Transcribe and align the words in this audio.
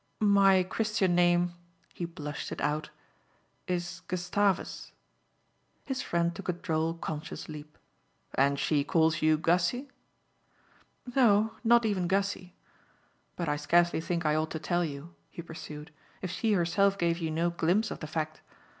"My 0.23 0.63
Christian 0.63 1.13
name" 1.13 1.53
he 1.93 2.05
blushed 2.05 2.51
it 2.51 2.59
out 2.59 2.89
"is 3.67 4.01
Gustavus." 4.07 4.93
His 5.85 6.01
friend 6.01 6.33
took 6.33 6.49
a 6.49 6.53
droll 6.53 6.95
conscious 6.95 7.47
leap. 7.47 7.77
"And 8.33 8.57
she 8.57 8.83
calls 8.83 9.21
you 9.21 9.37
Gussy?" 9.37 9.91
"No, 11.15 11.53
not 11.63 11.85
even 11.85 12.07
Gussy. 12.07 12.55
But 13.35 13.47
I 13.47 13.57
scarcely 13.57 14.01
think 14.01 14.25
I 14.25 14.33
ought 14.33 14.49
to 14.49 14.59
tell 14.59 14.83
you," 14.83 15.13
he 15.29 15.43
pursued, 15.43 15.91
"if 16.23 16.31
she 16.31 16.53
herself 16.53 16.97
gave 16.97 17.19
you 17.19 17.29
no 17.29 17.51
glimpse 17.51 17.91
of 17.91 17.99
the 17.99 18.07
fact. 18.07 18.41